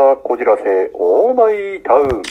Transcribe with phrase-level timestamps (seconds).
[0.00, 2.22] こじらせオーマイタウン。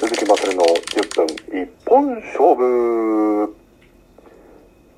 [0.00, 3.54] 鈴木まさるの10分一本勝負。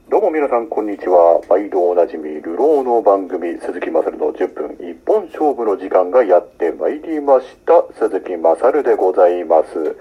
[0.08, 1.40] どうも皆さんこんにちは。
[1.48, 3.58] 毎度おなじみ流浪の番組。
[3.58, 7.82] 鈴木まさるの10分一本勝負の時間がやってまいりました。
[7.98, 9.96] 鈴木まさるでございます。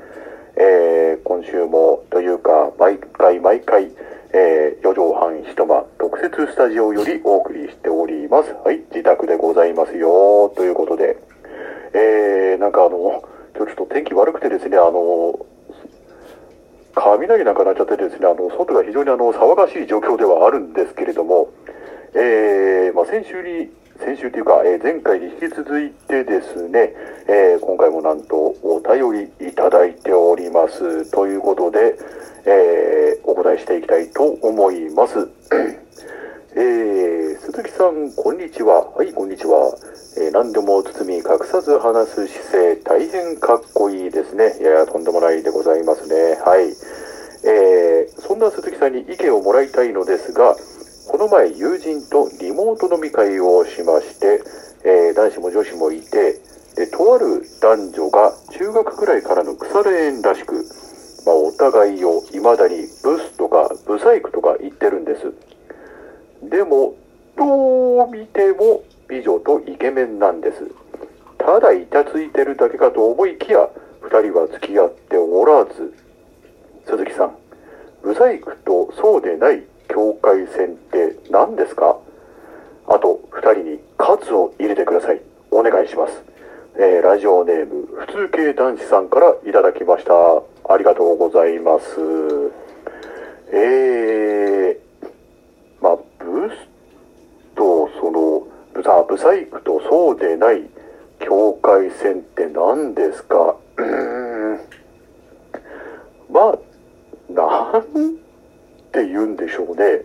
[0.58, 3.90] えー、今週もというか毎回毎回
[4.34, 8.54] えー、4畳半一間特設スタジオよりお送りしております。
[8.64, 10.54] はい、自宅でございますよ。
[10.56, 11.18] ということで、
[11.94, 13.24] えー、なんかあの、
[13.56, 15.46] 今日ちょっと天気悪くてですね、あの、
[16.96, 21.50] 雷なんかなっちゃってですね、あの、外が非常にあの、騒がしい状況ではあるんですけれども、
[22.14, 26.94] えー、まあ、先週に、先週というか、えー、前回に引き続いてですね、
[27.28, 31.12] えー、今回もなんとお便りいただいております。
[31.12, 31.96] ということで、
[32.46, 35.28] えー、お答えしていきたいと思います。
[36.56, 38.92] えー、鈴木さん、こんにちは。
[38.96, 39.76] はい、こんにちは。
[40.18, 44.58] えー、何でも包み隠さず話す姿勢、大変かっこいいですね。
[44.60, 46.40] いやとんでもないでございますね。
[46.44, 46.74] はい。
[47.44, 48.01] えー、
[48.32, 50.56] そんな鈴木さんに意見をもらいたいのですが、
[51.12, 54.40] この前友人とリモート飲み会をしまして、
[54.86, 56.40] えー、男子も女子もいて、
[56.78, 60.64] で、とある男女が中学くらいからの腐れ縁らしく、
[61.26, 65.34] まあ、お互いを未だにブスとかブサイクとか言ってるんです。
[66.50, 66.96] でも、
[67.36, 70.72] どう見ても美女とイケメンなんです。
[71.38, 73.68] ただイチついてるだけかと思いきや、
[74.00, 75.94] 二人は付き合っておらず、
[76.88, 77.41] 鈴木さん、
[78.04, 81.98] ブサイクとそうでない境界線って何ですか？
[82.88, 85.22] あと、二人にカツを入れてください。
[85.52, 86.24] お願いします。
[86.76, 90.14] えー、ラジオネーム、普通系男子さんからいただきました。
[90.74, 92.00] ありがとうございます。
[93.54, 95.10] えー、
[95.82, 96.56] まあ、ブス
[97.56, 100.64] と、その、ブサ、ブサイクとそうでない
[101.20, 103.56] 境界線って何ですか？
[103.78, 104.60] うん。
[107.72, 108.16] まあ、なん
[108.92, 110.04] て言うんでしょうね。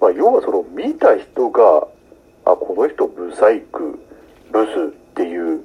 [0.00, 1.88] まあ、要はその見た人が、
[2.44, 3.98] あ、この人ブサイク、
[4.52, 5.64] ブスっていう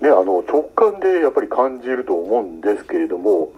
[0.00, 3.52] ね、あの直感でやっぱり感じると思うんですけれども、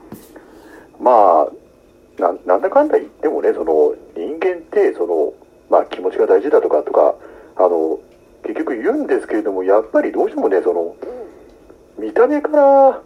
[1.00, 5.32] まあ、ななんだかんだ言ってもね、その人間ってその、
[5.70, 7.14] まあ、気持ちが大事だとかとか、
[7.56, 7.98] あの
[8.42, 10.96] 結局言うんですけれども、やっぱりどうしてもね、その
[11.98, 13.02] 見た目から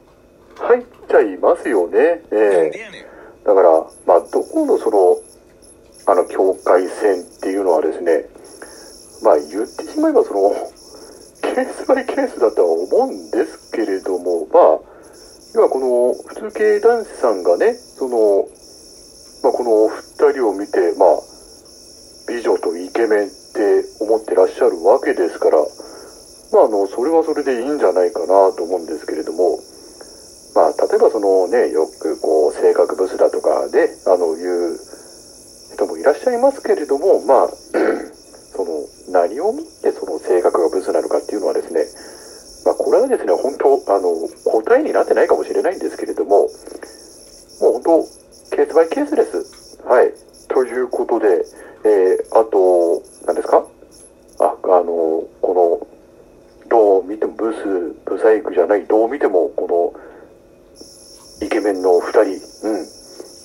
[0.58, 2.22] 入っちゃいますよね。
[2.30, 3.09] えー、
[3.44, 3.70] だから、
[4.06, 5.16] まあ、どこのその、
[6.06, 8.24] あの境界線っていうのはですね、
[9.22, 10.50] まあ言ってしまえばその、
[11.42, 14.90] ケースバイケースだとは思うんですけれども、まあ、
[15.54, 18.46] 要はこの普通系男子さんがね、その、
[19.42, 21.18] まあ、この二人を見て、まあ、
[22.28, 25.58] 美女とイケメンって思ってらっしゃるわけですから、
[26.52, 29.58] まあ、あの、それはそれでいいんじゃないかなと思うんですけれども、
[30.54, 32.39] まあ、例えばそのね、よくこう、
[33.70, 34.78] で、あの、いう
[35.74, 37.48] 人もいらっしゃいますけれども、まあ、
[38.56, 41.84] その、何を見てその性格がブスなのかっていうのはですね、
[42.64, 46.48] まあ、これはですね、本当、あの、答えになってないかもしれないんですけれども、も
[47.70, 48.02] う本当、
[48.56, 49.78] ケースバイケースです。
[49.84, 50.12] はい。
[50.48, 51.44] ということで、
[51.84, 53.64] えー、あと、何ですか？
[54.40, 55.86] あ、あの、この、
[56.68, 57.58] どう見てもブス、
[58.04, 59.94] ブサイクじゃない、どう見ても、こ
[61.40, 62.20] の、イケメンの二人、
[62.68, 62.86] うん。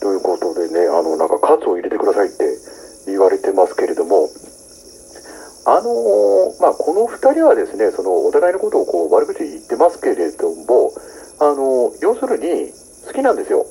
[0.05, 2.45] ということでね、あの、なんか、カツを入れてくださいって
[3.07, 4.29] 言われてますけれども、
[5.65, 10.93] あのー、まあ、この2人はですね、そのお互いのことをこう悪口言ってますけれども、
[11.41, 12.69] あのー、要するに
[13.09, 13.65] 好きなんですよ。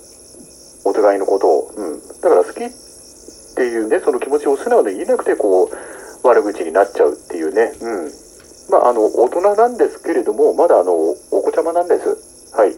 [0.83, 1.71] お互いのことを。
[1.71, 2.03] うん。
[2.19, 2.71] だから好きっ
[3.55, 7.71] ていうね、その気持ちを素直に言えなくて、こう、悪口になっちゃうっていうね。
[7.79, 8.11] うん。
[8.75, 10.91] まあ、あの、大人なんですけれども、まだあの、
[11.31, 12.59] お子ちゃまなんです。
[12.59, 12.75] はい。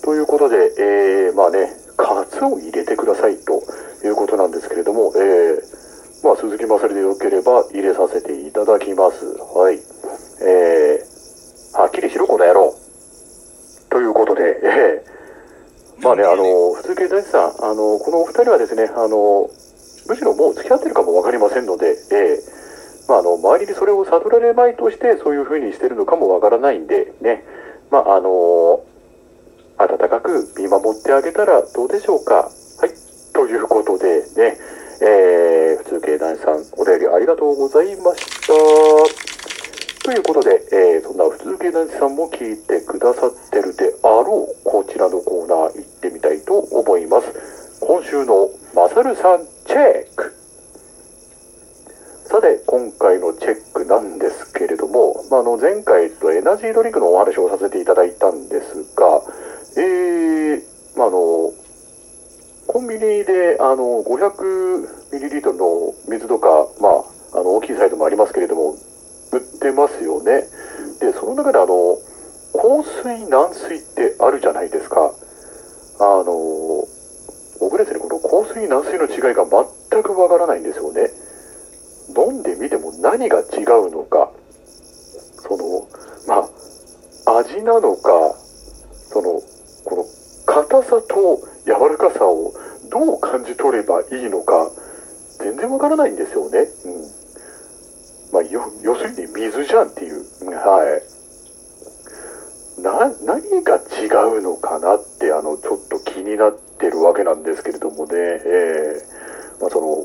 [0.00, 1.68] ということで、えー、まあね、
[2.08, 3.60] カツを入れてくださいと
[4.06, 9.26] いうことなんですけれども、えー、まあ、鈴木まさりでよければ入れさせていただきます。
[9.52, 9.76] はい。
[10.40, 12.72] えー、はっきりしろ、この野郎。
[13.90, 19.50] ということで、えー、まあね、あの、普通系大師さん、あの、このお二人はですね、あの、
[20.08, 27.44] むしろもう付き合ってるかもわかりませんので、えー、まあ、あの、周りにそれを悟られまいとして、そういうふうにしてるのかもわからないんで、ね、
[27.90, 28.80] まあ、あの、
[29.78, 32.34] 温かく見守ってあげたらどうでしょうか。
[32.34, 32.90] はい。
[33.32, 34.58] ということで、ね、
[35.00, 38.48] えー、普通系男子さん、お便りありがとうございました。
[40.02, 47.78] ということで、えー、そんな普通系男子さんも聞いてくださってるであろう、こちらのコーナー行ってみたいと思います。
[47.80, 50.34] 今週のマサルさんチェック
[52.24, 56.10] さて、今回のチェックなんですけれども、まあ、あの前回エ
[56.42, 58.84] ナジードリンクのお話をさせていただいたんです、
[61.08, 61.52] あ、の、
[62.66, 67.00] コンビニであの 500ml の水とか、ま
[67.34, 68.76] あ、あの大きいサイズもありますけれども、
[69.32, 70.44] 売ってますよね。
[71.00, 71.96] で、その中であの、
[72.52, 75.12] 香水、軟水ってあるじゃないですか。
[76.00, 76.84] あの、
[77.60, 81.08] 僕ですね、この香水、軟水の違いが全くわからないんですよね。
[82.16, 84.30] 飲んでみても何が違うのか、
[85.40, 85.88] その、
[86.26, 86.48] ま
[87.32, 88.34] あ、味なのか、
[89.10, 89.40] そ、の
[90.64, 92.52] 硬さと柔らかさを
[92.90, 94.70] どう感じ取ればいいのか、
[95.38, 96.58] 全然わからないんですよね。
[96.84, 97.18] うん。
[98.32, 98.42] まあ、
[98.82, 100.24] 要するに水じゃんっていう。
[100.50, 101.00] は
[102.78, 102.82] い。
[102.82, 104.06] な、何が違
[104.38, 110.04] うのかなって、あの、ちょっと気になってるわけなんですけれどもね、えー、まあ、その、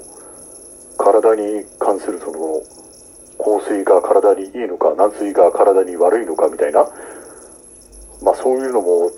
[0.98, 2.62] 体に関するその、
[3.38, 6.88] 香水が体にいいのか、軟水が体に悪いのかみたいな、
[8.22, 9.12] まあそういうのも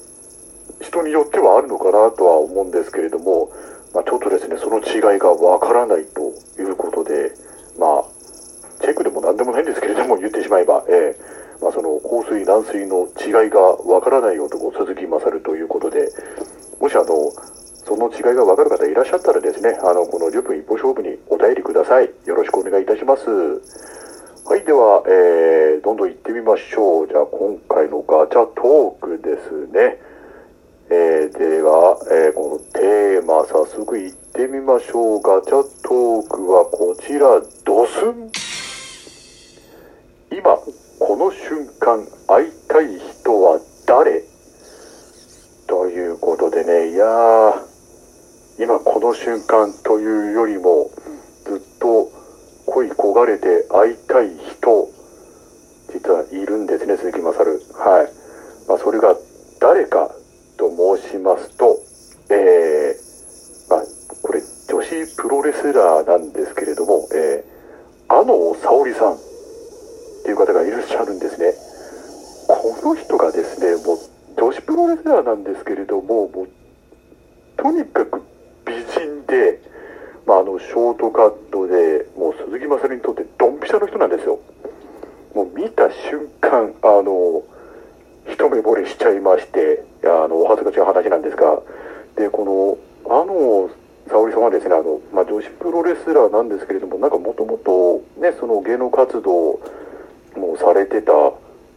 [0.82, 3.52] 人によってはあるのかなとは思うんですけれども、
[3.94, 6.22] まあ、ちょっとですね、その違いがわからないと
[6.62, 7.32] いうことで、
[7.80, 8.04] まあ、
[8.82, 16.10] チェックでも何でもないんですけれども、言ってしまえば、えー、まあ、その香水、軟水の違いがわからない男、鈴木勝ということで、
[16.80, 17.32] もしあの、
[17.86, 22.10] その違いがわかる方いらっしゃったらですね、あの、この10分一歩勝負にお便りください。
[22.26, 23.24] よろしくお願いいたします。
[23.30, 27.08] はい、では、えー、どんどん行ってみましょう。
[27.08, 30.05] じゃあ、今回のガチャトークですね。
[30.88, 35.22] えー、では、えー、このテーマ、早速いってみましょう。
[35.22, 38.30] ガチャトークはこちら、ドスン。
[40.32, 40.56] 今、
[41.00, 44.24] この瞬間、会いたい人は誰？
[45.66, 47.54] ということでね、いやー、
[48.60, 50.92] 今この瞬間というよりも、
[51.46, 52.12] ずっと
[52.68, 54.88] 恋焦がれて会いたい人、
[55.92, 57.50] 実はいるんですね、鈴木勝。
[57.74, 58.12] はい。
[58.68, 59.16] まあ、それが
[59.60, 60.12] 誰か
[60.58, 61.10] と申
[61.66, 63.84] しますと、えー、まあ、
[64.22, 69.18] これ女子プロレスラーなんですけれども、えー、あの沙織さんっ
[70.24, 71.54] ていう方がいらっしゃるんですね。
[72.48, 73.98] この人がですね、もう
[74.38, 76.50] 女子プロレスラーなんですけれども、もう
[77.58, 78.22] とにかく
[78.66, 79.60] 美人で、
[80.28, 84.40] まあ、あのショートカットでもう鈴木雅にとってドンピシャの人なんですよ。
[85.34, 87.44] もう見た瞬間、あの、
[88.28, 91.62] 一目惚れしちゃいまして、あの、お恥ずかしい話なんですが、
[92.16, 93.70] で、この、あの、
[94.08, 99.60] 沙織さんはですね、あの、まあ、女子プロレスラーなんですけれども、なんかもともとね、その芸能活動
[100.36, 101.12] もされてた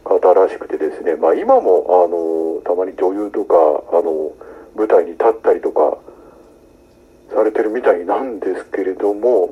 [0.03, 3.55] 方らしくてですね、まあ、今も、あの、たまに女優とか、
[3.91, 4.33] あの、
[4.75, 5.97] 舞台に立ったりとか、
[7.33, 9.49] されてるみたいなんですけれども、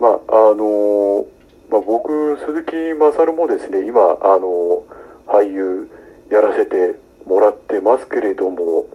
[0.00, 1.26] まあ、あの、
[1.70, 4.84] まあ、僕、鈴木勝もですね、今、あの、
[5.26, 5.88] 俳優、
[6.30, 8.86] やらせてもらってますけれども、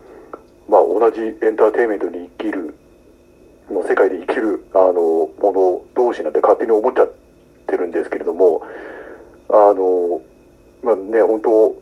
[0.70, 2.74] まあ、同じエンターテインメントに生きる、
[3.70, 7.12] の世界で生きる、あの、もの同士なんて勝手に思っちゃっ
[7.68, 8.62] てるんですけれども、
[9.50, 10.22] あの、
[10.84, 11.76] まあね、本当、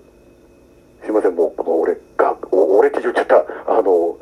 [1.04, 4.18] すいません、もうこの、俺が、俺って言っちゃった、あの、も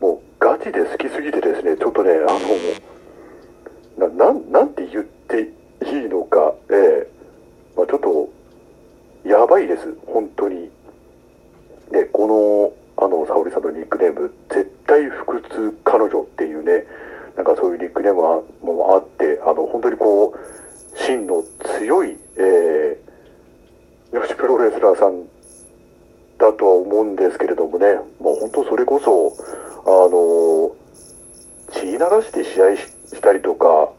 [0.00, 5.42] うガチで好きすぎてですね、ちょっとね、あの、な、なん、なんて言って
[5.84, 7.16] いいのか、ええ
[7.76, 8.28] まあちょっと、
[9.24, 10.70] やばいです、本当に。
[11.90, 12.26] で、こ
[12.96, 16.86] の、あの、沙織さんのニックネーム、絶対腹痛彼女っていうね、
[17.36, 18.22] なんかそういうニックネーム
[18.62, 21.44] もあって、あの、本当にこう、芯の
[21.78, 25.24] 強い、えー、女子プロレスラーさん
[26.46, 29.36] だとは思うんですけれどもね、もう本当それこそ、
[29.84, 30.76] あの、
[31.72, 33.90] 血流して試合したりとか、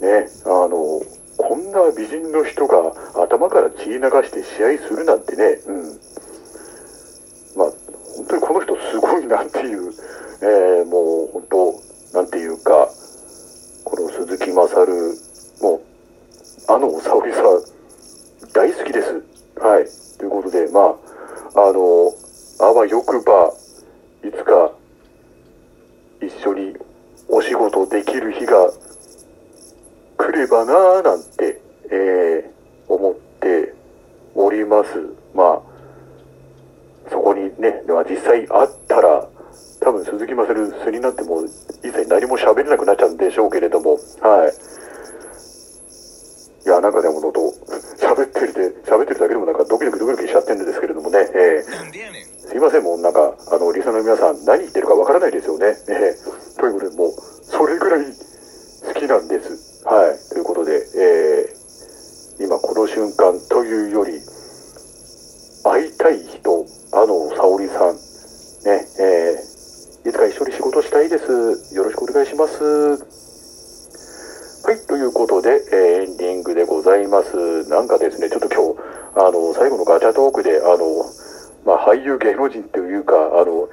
[0.00, 1.00] ね、あの、
[1.36, 5.76] こんな美人の人が頭から血流して試合するなんてね、うん。
[7.56, 7.72] まあ、
[8.16, 9.92] 本当にこの人すごいなっていう、
[10.42, 11.44] えー、もう本
[12.12, 12.88] 当、なんていうか、
[13.84, 14.86] この鈴木勝、
[15.62, 15.80] もう、
[16.68, 17.44] あの沙織さん、
[18.52, 19.22] 大好きです。
[19.58, 20.09] はい。
[20.20, 22.12] ということで、まあ、あの、
[22.60, 23.54] あわよくば、
[24.22, 24.70] いつか、
[26.20, 26.76] 一緒に
[27.26, 28.70] お仕事できる日が
[30.18, 31.58] 来ればなぁなんて、
[31.90, 33.72] えー、思って
[34.34, 34.90] おります。
[35.34, 39.26] まあ、そこにね、では実際会ったら、
[39.80, 41.42] 多分鈴木まさる素になっても
[41.82, 44.52] 一切何も喋れなくなっちゃうんでしょうけれども、は。
[46.62, 47.40] いや、なんかね、ものと、
[47.96, 55.76] 喋ってるで、喋ってるだけでもなんかドキドキドキドキしちゃってるんですけれどね、えー、すいません、もうなんか、あの、リスナーの皆さん何言ってるかわからないですよね。
[55.88, 57.12] えー、ということで、もう、
[57.42, 58.04] それぐらい
[58.86, 59.84] 好きなんです。
[59.84, 60.18] はい。
[60.30, 64.20] ということで、えー、今この瞬間というより、
[65.64, 71.74] 会いたい人、あの沙織さん、ね、えー、いつか一緒に仕事したいです。
[71.74, 72.64] よろしくお願いします。
[74.62, 77.68] はい、ということで、えー、エンディングでございます。
[77.68, 81.04] なんかですね、ちょっと今日、あの、最後のガチャトークで、あの、
[81.64, 83.68] まあ、俳優芸能人というか、あの、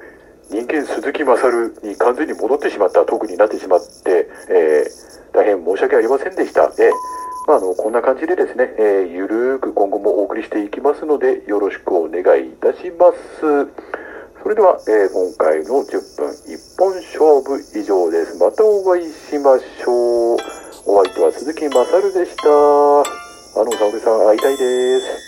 [0.50, 6.64] 人間鈴木勝に完全に戻ってしまったトークになってしまって、えー、大変申し訳ありませんでした。
[6.64, 6.92] えー
[7.48, 13.40] まあ、あの、こんな感じでですね、えー、ゆるーく今後もお送りしていきますので、よろしくお願いいたします。
[14.42, 18.36] それでは、えー、今回の10分一本勝負以上です。
[18.38, 20.36] またお会いしましょう。
[20.84, 22.48] お相手は鈴木勝でした。
[22.48, 25.27] あの、沙織さん会いたいです。